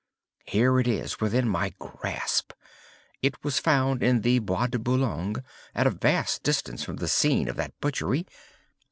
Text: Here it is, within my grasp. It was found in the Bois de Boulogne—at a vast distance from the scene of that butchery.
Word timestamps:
Here 0.47 0.79
it 0.79 0.87
is, 0.87 1.19
within 1.19 1.47
my 1.47 1.75
grasp. 1.77 2.53
It 3.21 3.43
was 3.43 3.59
found 3.59 4.01
in 4.01 4.21
the 4.21 4.39
Bois 4.39 4.65
de 4.65 4.79
Boulogne—at 4.79 5.85
a 5.85 5.91
vast 5.91 6.41
distance 6.41 6.83
from 6.83 6.95
the 6.95 7.07
scene 7.07 7.47
of 7.47 7.55
that 7.57 7.79
butchery. 7.79 8.25